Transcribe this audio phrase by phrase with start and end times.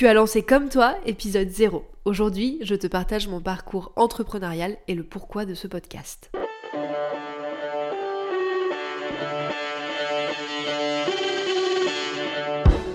[0.00, 1.84] Tu as lancé comme toi, épisode 0.
[2.06, 6.30] Aujourd'hui, je te partage mon parcours entrepreneurial et le pourquoi de ce podcast.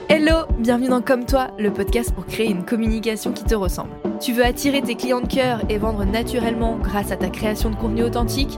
[0.09, 3.91] Hello, bienvenue dans Comme toi, le podcast pour créer une communication qui te ressemble.
[4.19, 7.75] Tu veux attirer tes clients de cœur et vendre naturellement grâce à ta création de
[7.75, 8.57] contenu authentique?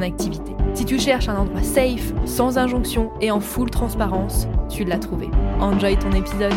[0.00, 0.52] activité.
[0.74, 5.28] Si tu cherches un endroit safe, sans injonction et en full transparence, tu l'as trouvé.
[5.60, 6.54] Enjoy ton épisode.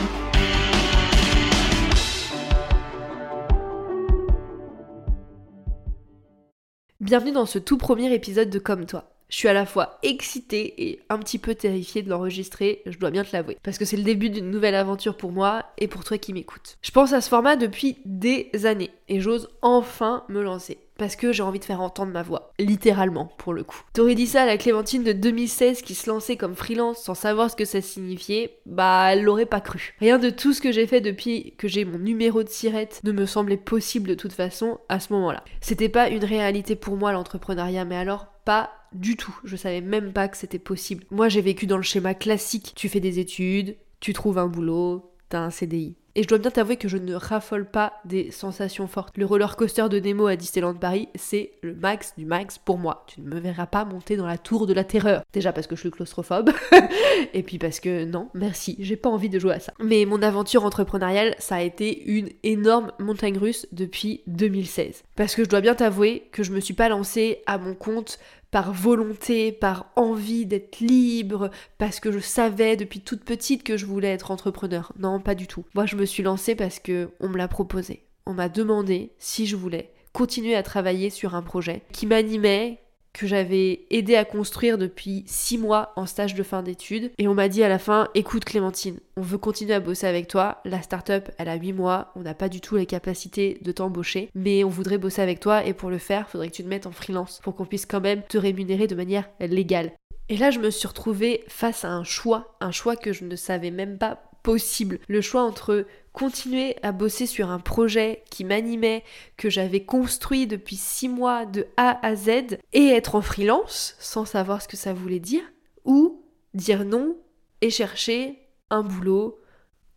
[7.02, 9.12] Bienvenue dans ce tout premier épisode de Comme toi.
[9.30, 13.12] Je suis à la fois excitée et un petit peu terrifiée de l'enregistrer, je dois
[13.12, 16.04] bien te l'avouer, parce que c'est le début d'une nouvelle aventure pour moi et pour
[16.04, 16.78] toi qui m'écoutes.
[16.82, 21.32] Je pense à ce format depuis des années et j'ose enfin me lancer parce que
[21.32, 23.82] j'ai envie de faire entendre ma voix, littéralement pour le coup.
[23.94, 27.50] T'aurais dit ça à la Clémentine de 2016 qui se lançait comme freelance sans savoir
[27.52, 29.96] ce que ça signifiait, bah elle l'aurait pas cru.
[30.00, 33.12] Rien de tout ce que j'ai fait depuis que j'ai mon numéro de sirette ne
[33.12, 35.44] me semblait possible de toute façon à ce moment-là.
[35.62, 39.36] C'était pas une réalité pour moi l'entrepreneuriat, mais alors pas du tout.
[39.44, 41.04] Je savais même pas que c'était possible.
[41.12, 42.74] Moi j'ai vécu dans le schéma classique.
[42.76, 45.96] Tu fais des études, tu trouves un boulot, t'as un CDI.
[46.18, 49.18] Et je dois bien t'avouer que je ne raffole pas des sensations fortes.
[49.18, 53.04] Le roller coaster de Nemo à Disneyland Paris, c'est le max du max pour moi.
[53.08, 55.24] Tu ne me verras pas monter dans la tour de la terreur.
[55.34, 56.52] Déjà parce que je suis claustrophobe,
[57.34, 59.74] et puis parce que non, merci, j'ai pas envie de jouer à ça.
[59.84, 65.04] Mais mon aventure entrepreneuriale, ça a été une énorme montagne russe depuis 2016.
[65.16, 68.20] Parce que je dois bien t'avouer que je me suis pas lancée à mon compte
[68.52, 73.86] par volonté, par envie d'être libre, parce que je savais depuis toute petite que je
[73.86, 74.94] voulais être entrepreneur.
[74.98, 75.66] Non, pas du tout.
[75.74, 78.04] Moi, je me suis lancée parce que on me l'a proposé.
[78.26, 82.80] On m'a demandé si je voulais continuer à travailler sur un projet qui m'animait,
[83.16, 87.12] que j'avais aidé à construire depuis six mois en stage de fin d'études.
[87.18, 90.28] Et on m'a dit à la fin, écoute Clémentine, on veut continuer à bosser avec
[90.28, 90.60] toi.
[90.66, 94.30] La startup, elle a huit mois, on n'a pas du tout les capacités de t'embaucher,
[94.36, 96.88] mais on voudrait bosser avec toi et pour le faire, faudrait que tu te mettes
[96.88, 99.94] en freelance pour qu'on puisse quand même te rémunérer de manière légale.
[100.28, 103.36] Et là, je me suis retrouvée face à un choix, un choix que je ne
[103.36, 105.00] savais même pas possible.
[105.08, 109.04] Le choix entre continuer à bosser sur un projet qui m'animait,
[109.36, 114.24] que j'avais construit depuis six mois de A à Z, et être en freelance, sans
[114.24, 115.44] savoir ce que ça voulait dire,
[115.84, 117.18] ou dire non
[117.62, 118.40] et chercher
[118.70, 119.40] un boulot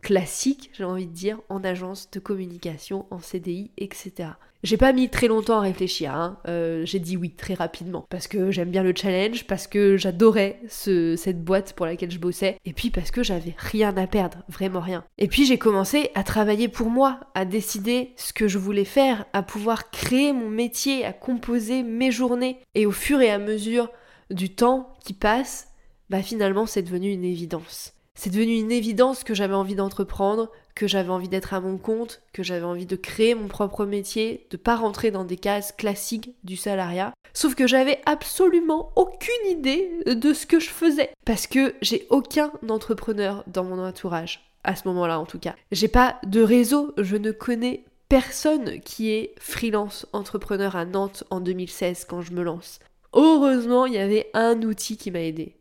[0.03, 4.31] classique, j'ai envie de dire, en agence de communication, en CDI, etc.
[4.65, 6.39] J'ai pas mis très longtemps à réfléchir, hein.
[6.49, 10.61] Euh, j'ai dit oui très rapidement, parce que j'aime bien le challenge, parce que j'adorais
[10.69, 14.39] ce, cette boîte pour laquelle je bossais, et puis parce que j'avais rien à perdre,
[14.49, 15.05] vraiment rien.
[15.17, 19.27] Et puis j'ai commencé à travailler pour moi, à décider ce que je voulais faire,
[19.33, 23.89] à pouvoir créer mon métier, à composer mes journées, et au fur et à mesure
[24.31, 25.69] du temps qui passe,
[26.11, 27.95] bah finalement c'est devenu une évidence.
[28.19, 32.21] C'est devenu une évidence que j'avais envie d'entreprendre, que j'avais envie d'être à mon compte,
[32.33, 36.35] que j'avais envie de créer mon propre métier, de pas rentrer dans des cases classiques
[36.43, 37.13] du salariat.
[37.33, 41.11] Sauf que j'avais absolument aucune idée de ce que je faisais.
[41.27, 44.51] Parce que j'ai aucun entrepreneur dans mon entourage.
[44.65, 45.55] À ce moment-là, en tout cas.
[45.71, 51.39] J'ai pas de réseau, je ne connais personne qui est freelance entrepreneur à Nantes en
[51.39, 52.81] 2016 quand je me lance.
[53.13, 55.55] Heureusement, il y avait un outil qui m'a aidé.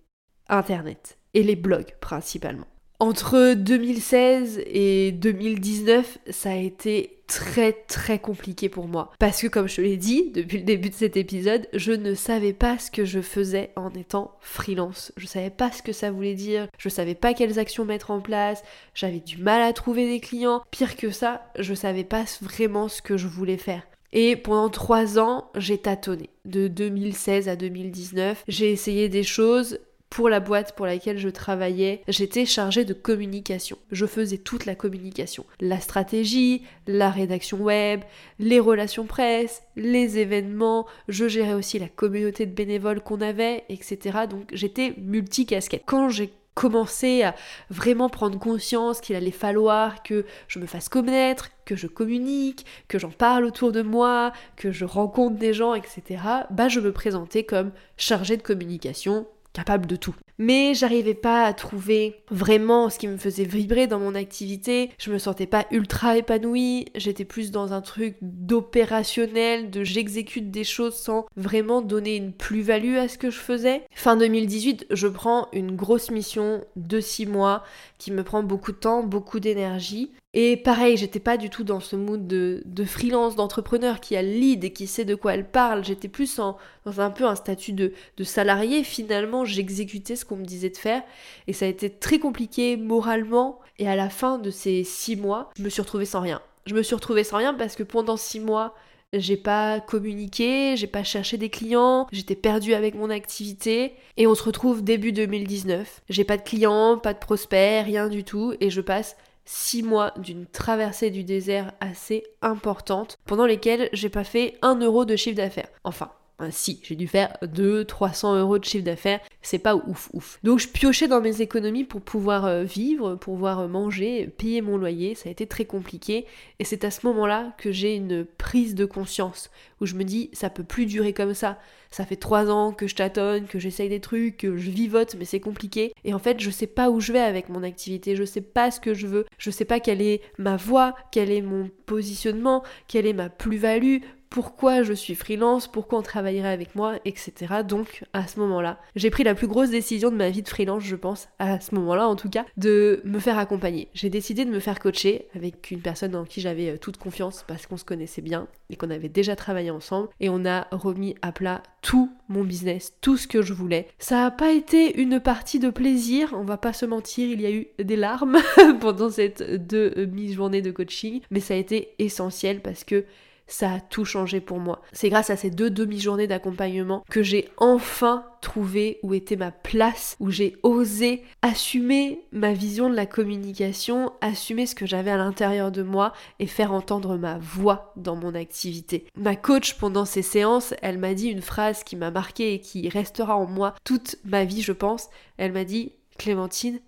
[0.50, 2.65] Internet et les blogs principalement.
[2.99, 9.11] Entre 2016 et 2019, ça a été très très compliqué pour moi.
[9.19, 12.15] Parce que comme je te l'ai dit depuis le début de cet épisode, je ne
[12.15, 15.13] savais pas ce que je faisais en étant freelance.
[15.15, 18.19] Je savais pas ce que ça voulait dire, je savais pas quelles actions mettre en
[18.19, 18.63] place,
[18.95, 20.63] j'avais du mal à trouver des clients.
[20.71, 23.83] Pire que ça, je savais pas vraiment ce que je voulais faire.
[24.11, 26.31] Et pendant trois ans, j'ai tâtonné.
[26.45, 29.79] De 2016 à 2019, j'ai essayé des choses,
[30.09, 33.77] pour la boîte pour laquelle je travaillais, j'étais chargée de communication.
[33.92, 35.45] Je faisais toute la communication.
[35.59, 38.01] La stratégie, la rédaction web,
[38.39, 44.19] les relations presse, les événements, je gérais aussi la communauté de bénévoles qu'on avait, etc.
[44.30, 45.83] Donc j'étais multicasquette.
[45.86, 47.36] Quand j'ai commencé à
[47.69, 52.98] vraiment prendre conscience qu'il allait falloir que je me fasse connaître, que je communique, que
[52.98, 56.01] j'en parle autour de moi, que je rencontre des gens, etc.,
[56.50, 59.27] bah je me présentais comme chargée de communication
[59.57, 60.13] capable de tout.
[60.39, 64.92] mais j'arrivais pas à trouver vraiment ce qui me faisait vibrer dans mon activité.
[65.00, 70.63] Je me sentais pas ultra épanouie, j'étais plus dans un truc d'opérationnel, de j'exécute des
[70.63, 73.81] choses sans vraiment donner une plus-value à ce que je faisais.
[73.95, 77.63] Fin 2018, je prends une grosse mission de 6 mois
[77.98, 80.12] qui me prend beaucoup de temps, beaucoup d'énergie.
[80.33, 84.29] Et pareil, j'étais pas du tout dans ce mood de, freelance, d'entrepreneur qui a le
[84.29, 85.83] lead et qui sait de quoi elle parle.
[85.83, 88.83] J'étais plus dans un peu un statut de, de salarié.
[88.83, 91.01] Finalement, j'exécutais ce qu'on me disait de faire.
[91.47, 93.59] Et ça a été très compliqué moralement.
[93.79, 96.41] Et à la fin de ces six mois, je me suis retrouvée sans rien.
[96.65, 98.75] Je me suis retrouvée sans rien parce que pendant six mois,
[99.13, 104.35] j'ai pas communiqué, j'ai pas cherché des clients, j'étais perdue avec mon activité et on
[104.35, 106.01] se retrouve début 2019.
[106.09, 109.15] J'ai pas de clients, pas de prospects, rien du tout et je passe
[109.47, 115.05] six mois d'une traversée du désert assez importante pendant lesquelles j'ai pas fait un euro
[115.05, 115.69] de chiffre d'affaires.
[115.83, 116.11] Enfin,
[116.51, 120.39] si, j'ai dû faire 200-300 euros de chiffre d'affaires, c'est pas ouf ouf.
[120.44, 124.62] Donc je piochais dans mes économies pour pouvoir euh, vivre, pour pouvoir euh, manger, payer
[124.62, 126.25] mon loyer, ça a été très compliqué.
[126.60, 129.50] Et c'est à ce moment-là que j'ai une prise de conscience,
[129.81, 131.57] où je me dis, ça peut plus durer comme ça.
[131.89, 135.25] Ça fait trois ans que je tâtonne, que j'essaye des trucs, que je vivote, mais
[135.25, 135.94] c'est compliqué.
[136.04, 138.72] Et en fait, je sais pas où je vais avec mon activité, je sais pas
[138.72, 142.63] ce que je veux, je sais pas quelle est ma voie, quel est mon positionnement,
[142.88, 147.33] quelle est ma plus-value, pourquoi je suis freelance, pourquoi on travaillerait avec moi, etc.
[147.68, 150.83] Donc à ce moment-là, j'ai pris la plus grosse décision de ma vie de freelance,
[150.83, 153.89] je pense, à ce moment-là en tout cas, de me faire accompagner.
[153.94, 157.45] J'ai décidé de me faire coacher avec une personne en qui j'avais euh, toute confiance
[157.47, 161.15] parce qu'on se connaissait bien et qu'on avait déjà travaillé ensemble et on a remis
[161.21, 163.88] à plat tout mon business, tout ce que je voulais.
[164.00, 167.45] Ça n'a pas été une partie de plaisir, on va pas se mentir, il y
[167.45, 168.38] a eu des larmes
[168.81, 173.06] pendant cette deux euh, mi-journées de coaching, mais ça a été essentiel parce que
[173.47, 174.81] ça a tout changé pour moi.
[174.91, 180.15] C'est grâce à ces deux demi-journées d'accompagnement que j'ai enfin trouvé où était ma place,
[180.19, 185.71] où j'ai osé assumer ma vision de la communication, assumer ce que j'avais à l'intérieur
[185.71, 189.05] de moi et faire entendre ma voix dans mon activité.
[189.15, 192.89] Ma coach pendant ces séances, elle m'a dit une phrase qui m'a marqué et qui
[192.89, 195.09] restera en moi toute ma vie, je pense.
[195.38, 196.79] Elle m'a dit Clémentine,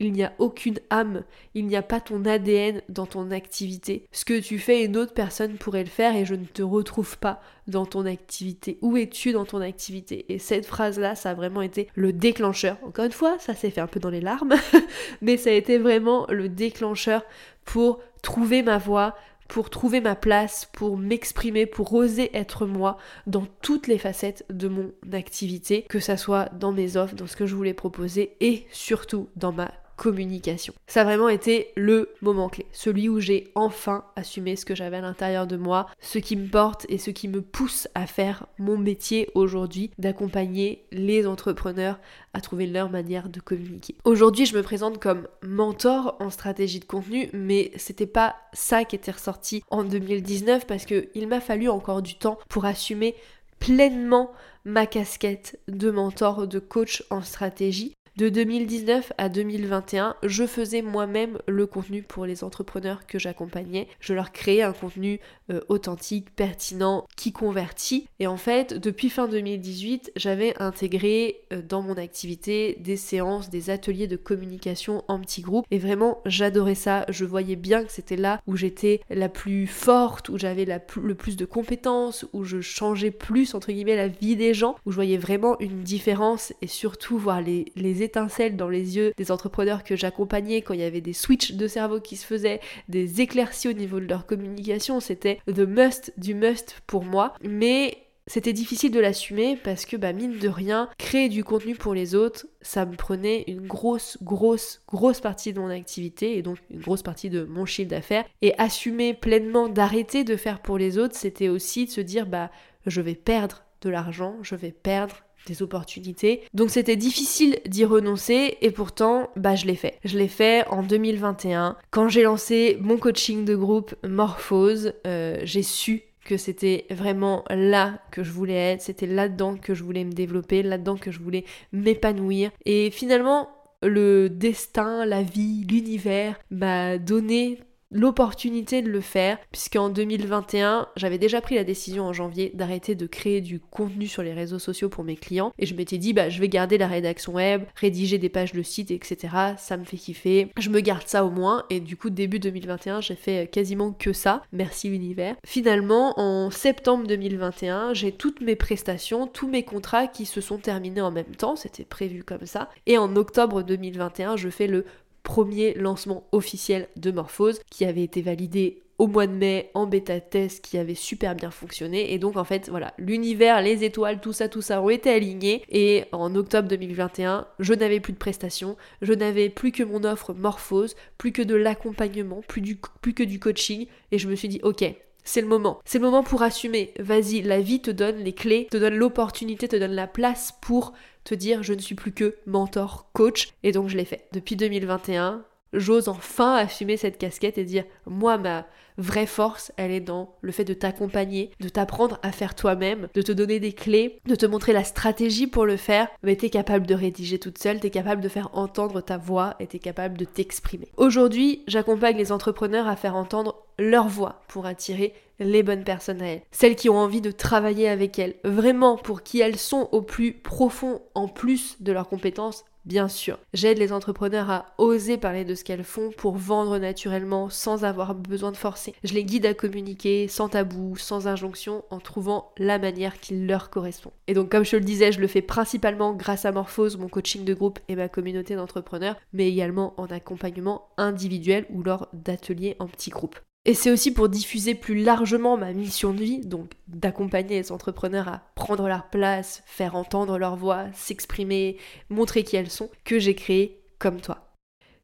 [0.00, 1.22] il n'y a aucune âme,
[1.54, 4.06] il n'y a pas ton ADN dans ton activité.
[4.12, 7.18] Ce que tu fais, une autre personne pourrait le faire et je ne te retrouve
[7.18, 8.78] pas dans ton activité.
[8.80, 10.24] Où es-tu dans ton activité?
[10.32, 12.78] Et cette phrase-là, ça a vraiment été le déclencheur.
[12.82, 14.54] Encore une fois, ça s'est fait un peu dans les larmes,
[15.20, 17.22] mais ça a été vraiment le déclencheur
[17.66, 19.14] pour trouver ma voie,
[19.48, 22.96] pour trouver ma place, pour m'exprimer, pour oser être moi
[23.26, 27.36] dans toutes les facettes de mon activité, que ça soit dans mes offres, dans ce
[27.36, 29.70] que je voulais proposer et surtout dans ma
[30.00, 30.72] communication.
[30.86, 34.96] Ça a vraiment été le moment clé, celui où j'ai enfin assumé ce que j'avais
[34.96, 38.46] à l'intérieur de moi, ce qui me porte et ce qui me pousse à faire
[38.58, 41.98] mon métier aujourd'hui, d'accompagner les entrepreneurs
[42.32, 43.94] à trouver leur manière de communiquer.
[44.04, 48.96] Aujourd'hui, je me présente comme mentor en stratégie de contenu, mais c'était pas ça qui
[48.96, 53.14] était ressorti en 2019 parce que il m'a fallu encore du temps pour assumer
[53.58, 54.32] pleinement
[54.64, 57.92] ma casquette de mentor, de coach en stratégie.
[58.20, 63.88] De 2019 à 2021, je faisais moi-même le contenu pour les entrepreneurs que j'accompagnais.
[63.98, 65.20] Je leur créais un contenu
[65.50, 68.08] euh, authentique, pertinent, qui convertit.
[68.18, 73.70] Et en fait, depuis fin 2018, j'avais intégré euh, dans mon activité des séances, des
[73.70, 75.64] ateliers de communication en petits groupes.
[75.70, 77.06] Et vraiment, j'adorais ça.
[77.08, 81.36] Je voyais bien que c'était là où j'étais la plus forte, où j'avais le plus
[81.38, 85.16] de compétences, où je changeais plus, entre guillemets, la vie des gens, où je voyais
[85.16, 89.94] vraiment une différence et surtout voir les, les étincelles dans les yeux des entrepreneurs que
[89.94, 93.72] j'accompagnais quand il y avait des switches de cerveau qui se faisaient, des éclaircies au
[93.72, 94.98] niveau de leur communication.
[94.98, 97.34] C'était the must du must pour moi.
[97.42, 101.94] Mais c'était difficile de l'assumer parce que bah mine de rien, créer du contenu pour
[101.94, 106.58] les autres, ça me prenait une grosse, grosse, grosse partie de mon activité et donc
[106.70, 108.24] une grosse partie de mon chiffre d'affaires.
[108.42, 112.50] Et assumer pleinement d'arrêter de faire pour les autres, c'était aussi de se dire bah
[112.86, 115.16] je vais perdre de l'argent, je vais perdre
[115.46, 116.42] des opportunités.
[116.54, 119.98] Donc c'était difficile d'y renoncer et pourtant bah je l'ai fait.
[120.04, 124.94] Je l'ai fait en 2021 quand j'ai lancé mon coaching de groupe Morphose.
[125.06, 129.82] Euh, j'ai su que c'était vraiment là que je voulais être, c'était là-dedans que je
[129.82, 132.50] voulais me développer, là-dedans que je voulais m'épanouir.
[132.66, 133.48] Et finalement,
[133.82, 141.40] le destin, la vie, l'univers m'a donné l'opportunité de le faire, puisqu'en 2021, j'avais déjà
[141.40, 145.04] pris la décision en janvier d'arrêter de créer du contenu sur les réseaux sociaux pour
[145.04, 148.28] mes clients, et je m'étais dit, bah, je vais garder la rédaction web, rédiger des
[148.28, 149.34] pages de site, etc.
[149.58, 153.00] Ça me fait kiffer, je me garde ça au moins, et du coup, début 2021,
[153.00, 155.36] j'ai fait quasiment que ça, merci l'univers.
[155.44, 161.00] Finalement, en septembre 2021, j'ai toutes mes prestations, tous mes contrats qui se sont terminés
[161.00, 164.84] en même temps, c'était prévu comme ça, et en octobre 2021, je fais le
[165.22, 170.20] premier lancement officiel de Morphose qui avait été validé au mois de mai en bêta
[170.20, 172.12] test qui avait super bien fonctionné.
[172.12, 175.62] Et donc en fait voilà l'univers les étoiles tout ça tout ça ont été alignés.
[175.70, 178.76] Et en octobre 2021 je n'avais plus de prestations.
[179.00, 183.40] Je n'avais plus que mon offre Morphose plus que de l'accompagnement plus, plus que du
[183.40, 183.86] coaching.
[184.12, 184.84] Et je me suis dit ok
[185.24, 185.80] c'est le moment.
[185.84, 186.94] C'est le moment pour assumer.
[186.98, 190.92] Vas-y, la vie te donne les clés, te donne l'opportunité, te donne la place pour
[191.24, 193.52] te dire je ne suis plus que mentor, coach.
[193.62, 194.26] Et donc je l'ai fait.
[194.32, 198.66] Depuis 2021, j'ose enfin assumer cette casquette et dire moi ma
[198.98, 203.22] vraie force elle est dans le fait de t'accompagner, de t'apprendre à faire toi-même, de
[203.22, 206.86] te donner des clés, de te montrer la stratégie pour le faire, mais t'es capable
[206.86, 210.24] de rédiger toute seule, t'es capable de faire entendre ta voix et t'es capable de
[210.24, 210.88] t'exprimer.
[210.96, 216.26] Aujourd'hui j'accompagne les entrepreneurs à faire entendre leur voix pour attirer les bonnes personnes à
[216.26, 220.02] elles, celles qui ont envie de travailler avec elles, vraiment pour qui elles sont au
[220.02, 225.44] plus profond en plus de leurs compétences Bien sûr, j'aide les entrepreneurs à oser parler
[225.44, 228.94] de ce qu'elles font pour vendre naturellement sans avoir besoin de forcer.
[229.04, 233.68] Je les guide à communiquer sans tabou, sans injonction, en trouvant la manière qui leur
[233.68, 234.12] correspond.
[234.28, 237.44] Et donc comme je le disais, je le fais principalement grâce à Morphose, mon coaching
[237.44, 242.86] de groupe et ma communauté d'entrepreneurs, mais également en accompagnement individuel ou lors d'ateliers en
[242.86, 243.38] petits groupes.
[243.66, 248.28] Et c'est aussi pour diffuser plus largement ma mission de vie, donc d'accompagner les entrepreneurs
[248.28, 251.76] à prendre leur place, faire entendre leur voix, s'exprimer,
[252.08, 254.54] montrer qui elles sont, que j'ai créé comme toi.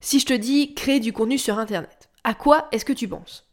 [0.00, 3.46] Si je te dis créer du contenu sur Internet, à quoi est-ce que tu penses?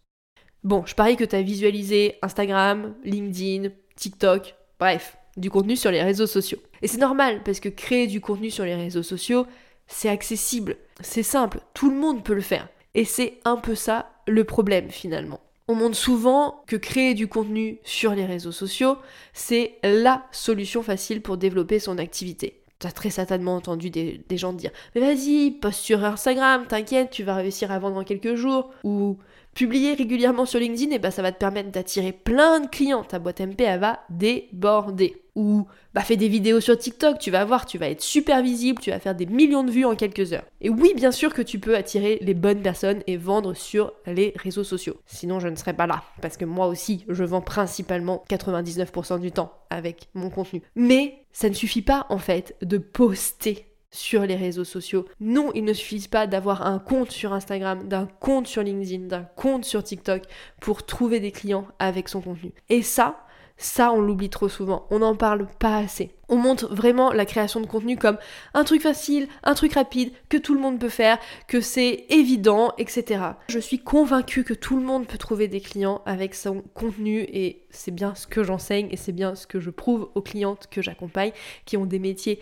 [0.64, 6.02] Bon, je parie que tu as visualisé Instagram, LinkedIn, TikTok, bref, du contenu sur les
[6.02, 6.60] réseaux sociaux.
[6.82, 9.46] Et c'est normal, parce que créer du contenu sur les réseaux sociaux,
[9.88, 12.70] c'est accessible, c'est simple, tout le monde peut le faire.
[12.94, 15.40] Et c'est un peu ça le problème finalement.
[15.68, 18.98] On montre souvent que créer du contenu sur les réseaux sociaux,
[19.32, 22.62] c'est la solution facile pour développer son activité.
[22.80, 27.24] Tu as très certainement entendu des, gens dire Mais vas-y, poste sur Instagram, t'inquiète, tu
[27.24, 28.72] vas réussir à vendre en quelques jours.
[28.84, 29.18] Ou
[29.54, 33.04] publier régulièrement sur LinkedIn, et bah ça va te permettre d'attirer plein de clients.
[33.04, 35.18] Ta boîte MP, elle va déborder.
[35.36, 38.80] Ou bah fais des vidéos sur TikTok, tu vas voir, tu vas être super visible,
[38.82, 40.46] tu vas faire des millions de vues en quelques heures.
[40.62, 44.34] Et oui, bien sûr que tu peux attirer les bonnes personnes et vendre sur les
[44.36, 44.98] réseaux sociaux.
[45.08, 46.04] Sinon, je ne serais pas là.
[46.22, 50.62] Parce que moi aussi, je vends principalement 99% du temps avec mon contenu.
[50.76, 55.06] Mais ça ne suffit pas en fait de poster sur les réseaux sociaux.
[55.22, 59.24] Non, il ne suffit pas d'avoir un compte sur Instagram, d'un compte sur LinkedIn, d'un
[59.24, 60.24] compte sur TikTok
[60.60, 62.52] pour trouver des clients avec son contenu.
[62.70, 63.24] Et ça,
[63.56, 64.88] ça, on l'oublie trop souvent.
[64.90, 66.12] On n'en parle pas assez.
[66.34, 68.18] On montre vraiment la création de contenu comme
[68.56, 72.74] un truc facile, un truc rapide, que tout le monde peut faire, que c'est évident,
[72.80, 73.22] etc.
[73.50, 77.68] Je suis convaincue que tout le monde peut trouver des clients avec son contenu et
[77.70, 80.82] c'est bien ce que j'enseigne et c'est bien ce que je prouve aux clientes que
[80.82, 81.34] j'accompagne
[81.66, 82.40] qui ont des métiers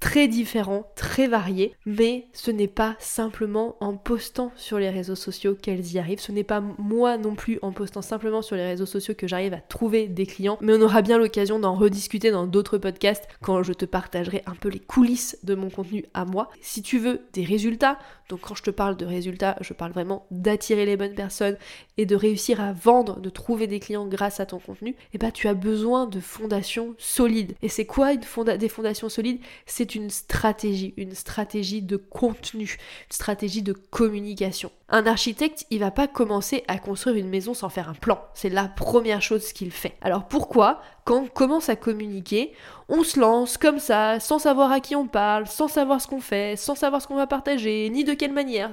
[0.00, 5.56] très différents, très variés, mais ce n'est pas simplement en postant sur les réseaux sociaux
[5.60, 8.86] qu'elles y arrivent, ce n'est pas moi non plus en postant simplement sur les réseaux
[8.86, 12.46] sociaux que j'arrive à trouver des clients, mais on aura bien l'occasion d'en rediscuter dans
[12.46, 16.50] d'autres podcasts quand je te partagerai un peu les coulisses de mon contenu à moi.
[16.60, 20.26] Si tu veux des résultats, donc quand je te parle de résultats, je parle vraiment
[20.30, 21.56] d'attirer les bonnes personnes
[21.96, 25.18] et de réussir à vendre, de trouver des clients grâce à ton contenu, et eh
[25.18, 27.54] bah ben, tu as besoin de fondations solides.
[27.62, 28.20] Et c'est quoi une
[28.58, 29.40] des fondations solides?
[29.66, 34.70] C'est une stratégie, une stratégie de contenu, une stratégie de communication.
[34.90, 38.20] Un architecte, il va pas commencer à construire une maison sans faire un plan.
[38.34, 39.96] C'est la première chose qu'il fait.
[40.02, 42.52] Alors pourquoi, quand on commence à communiquer,
[42.90, 46.20] on se lance comme ça, sans savoir à qui on parle, sans savoir ce qu'on
[46.20, 48.72] fait, sans savoir ce qu'on va partager, ni de quelle manière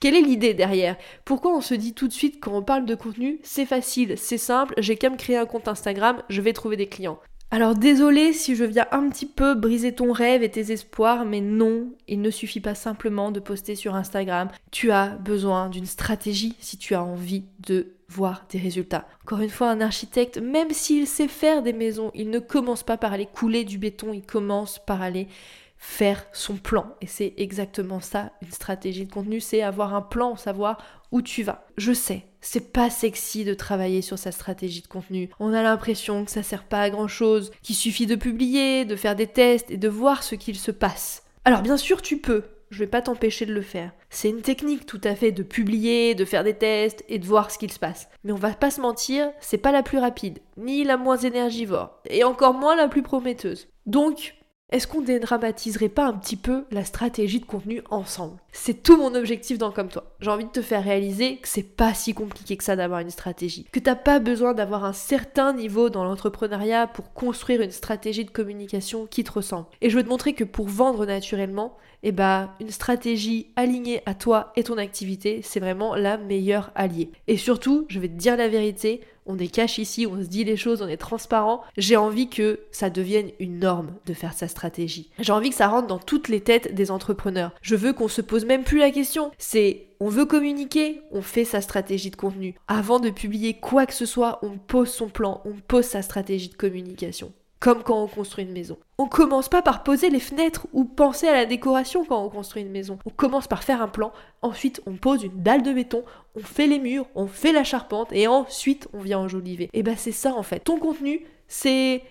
[0.00, 0.96] Quelle est l'idée derrière?
[1.24, 4.38] Pourquoi on se dit tout de suite quand on parle de contenu, c'est facile, c'est
[4.38, 7.20] simple, j'ai qu'à me créer un compte Instagram, je vais trouver des clients?
[7.54, 11.40] Alors désolé si je viens un petit peu briser ton rêve et tes espoirs, mais
[11.40, 14.48] non, il ne suffit pas simplement de poster sur Instagram.
[14.72, 19.06] Tu as besoin d'une stratégie si tu as envie de voir des résultats.
[19.22, 22.96] Encore une fois, un architecte, même s'il sait faire des maisons, il ne commence pas
[22.96, 25.28] par aller couler du béton, il commence par aller
[25.76, 26.96] faire son plan.
[27.02, 30.78] Et c'est exactement ça, une stratégie de contenu, c'est avoir un plan, savoir
[31.12, 31.64] où tu vas.
[31.76, 35.30] Je sais, c'est pas sexy de travailler sur sa stratégie de contenu.
[35.40, 38.96] On a l'impression que ça sert pas à grand chose, qu'il suffit de publier, de
[38.96, 41.24] faire des tests et de voir ce qu'il se passe.
[41.44, 43.92] Alors bien sûr, tu peux, je vais pas t'empêcher de le faire.
[44.10, 47.50] C'est une technique tout à fait de publier, de faire des tests et de voir
[47.50, 48.08] ce qu'il se passe.
[48.24, 51.98] Mais on va pas se mentir, c'est pas la plus rapide, ni la moins énergivore,
[52.08, 53.68] et encore moins la plus prometteuse.
[53.86, 54.34] Donc,
[54.74, 58.40] est-ce qu'on dédramatiserait pas un petit peu la stratégie de contenu ensemble?
[58.50, 60.16] C'est tout mon objectif dans Comme toi.
[60.18, 63.10] J'ai envie de te faire réaliser que c'est pas si compliqué que ça d'avoir une
[63.10, 68.24] stratégie, que t'as pas besoin d'avoir un certain niveau dans l'entrepreneuriat pour construire une stratégie
[68.24, 69.66] de communication qui te ressemble.
[69.80, 74.14] Et je veux te montrer que pour vendre naturellement, eh ben, une stratégie alignée à
[74.14, 77.10] toi et ton activité, c'est vraiment la meilleure alliée.
[77.26, 80.44] Et surtout, je vais te dire la vérité, on est cash ici, on se dit
[80.44, 81.62] les choses, on est transparent.
[81.78, 85.08] J'ai envie que ça devienne une norme de faire sa stratégie.
[85.18, 87.52] J'ai envie que ça rentre dans toutes les têtes des entrepreneurs.
[87.62, 89.30] Je veux qu'on se pose même plus la question.
[89.38, 92.54] C'est on veut communiquer, on fait sa stratégie de contenu.
[92.68, 96.50] Avant de publier quoi que ce soit, on pose son plan, on pose sa stratégie
[96.50, 97.32] de communication
[97.64, 98.76] comme quand on construit une maison.
[98.98, 102.60] On commence pas par poser les fenêtres ou penser à la décoration quand on construit
[102.60, 102.98] une maison.
[103.06, 106.04] On commence par faire un plan, ensuite on pose une dalle de béton,
[106.36, 109.70] on fait les murs, on fait la charpente et ensuite on vient enjoliver.
[109.72, 110.60] Et bah c'est ça en fait.
[110.60, 112.02] Ton contenu, c'est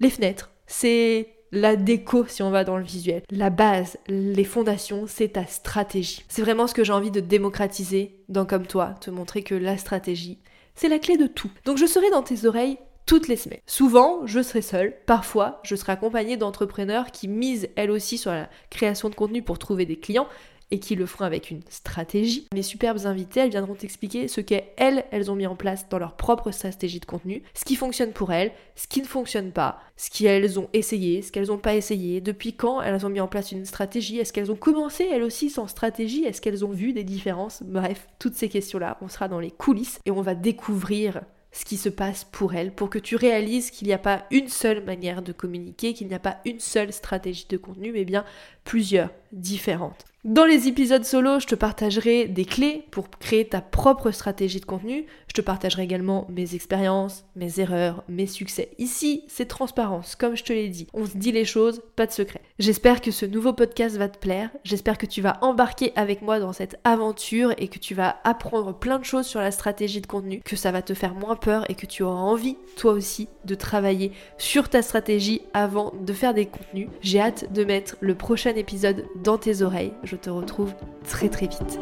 [0.00, 3.22] les fenêtres, c'est la déco si on va dans le visuel.
[3.28, 6.24] La base, les fondations, c'est ta stratégie.
[6.28, 9.76] C'est vraiment ce que j'ai envie de démocratiser dans Comme toi, te montrer que la
[9.76, 10.38] stratégie,
[10.74, 11.50] c'est la clé de tout.
[11.66, 13.60] Donc je serai dans tes oreilles toutes les semaines.
[13.66, 14.94] Souvent, je serai seule.
[15.06, 19.58] Parfois, je serai accompagnée d'entrepreneurs qui misent elles aussi sur la création de contenu pour
[19.58, 20.28] trouver des clients
[20.72, 22.48] et qui le feront avec une stratégie.
[22.52, 26.16] Mes superbes invitées, elles viendront t'expliquer ce qu'elles, elles ont mis en place dans leur
[26.16, 30.10] propre stratégie de contenu, ce qui fonctionne pour elles, ce qui ne fonctionne pas, ce
[30.10, 33.52] qu'elles ont essayé, ce qu'elles n'ont pas essayé, depuis quand elles ont mis en place
[33.52, 37.04] une stratégie, est-ce qu'elles ont commencé elles aussi sans stratégie, est-ce qu'elles ont vu des
[37.04, 41.20] différences, bref, toutes ces questions-là, on sera dans les coulisses et on va découvrir
[41.52, 44.48] ce qui se passe pour elle, pour que tu réalises qu'il n'y a pas une
[44.48, 48.24] seule manière de communiquer, qu'il n'y a pas une seule stratégie de contenu, mais bien
[48.66, 50.04] plusieurs différentes.
[50.26, 54.64] Dans les épisodes solo, je te partagerai des clés pour créer ta propre stratégie de
[54.64, 55.06] contenu.
[55.28, 58.70] Je te partagerai également mes expériences, mes erreurs, mes succès.
[58.78, 60.88] Ici, c'est transparence, comme je te l'ai dit.
[60.94, 62.40] On se dit les choses, pas de secret.
[62.58, 64.50] J'espère que ce nouveau podcast va te plaire.
[64.64, 68.76] J'espère que tu vas embarquer avec moi dans cette aventure et que tu vas apprendre
[68.76, 71.70] plein de choses sur la stratégie de contenu, que ça va te faire moins peur
[71.70, 76.34] et que tu auras envie, toi aussi, de travailler sur ta stratégie avant de faire
[76.34, 76.88] des contenus.
[77.00, 79.92] J'ai hâte de mettre le prochain épisode dans tes oreilles.
[80.02, 80.72] Je te retrouve
[81.04, 81.78] très très vite.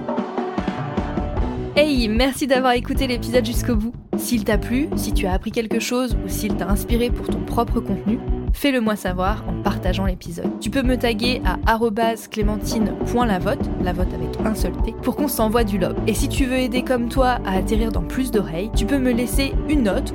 [1.76, 3.92] Hey, merci d'avoir écouté l'épisode jusqu'au bout.
[4.16, 7.40] S'il t'a plu, si tu as appris quelque chose ou s'il t'a inspiré pour ton
[7.40, 8.20] propre contenu,
[8.52, 10.60] fais-le moi savoir en partageant l'épisode.
[10.60, 11.58] Tu peux me taguer à
[12.30, 15.96] clémentine.lavote, la vote avec un seul T, pour qu'on s'envoie du love.
[16.06, 19.12] Et si tu veux aider comme toi à atterrir dans plus d'oreilles, tu peux me
[19.12, 20.14] laisser une note